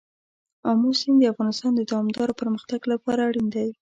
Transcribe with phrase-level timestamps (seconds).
[0.69, 3.67] آمو سیند د افغانستان د دوامداره پرمختګ لپاره اړین دی.